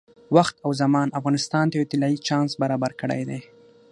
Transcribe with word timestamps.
وخت 0.35 0.55
او 0.65 0.69
زمان 0.81 1.07
افغانستان 1.19 1.65
ته 1.69 1.75
یو 1.79 1.89
طلایي 1.91 2.17
چانس 2.27 2.51
برابر 2.61 2.91
کړی 3.01 3.21
دی. 3.29 3.39